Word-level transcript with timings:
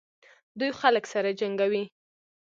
دوی 0.59 0.71
خلک 0.79 1.03
سره 1.13 1.29
جنګوي. 1.39 1.83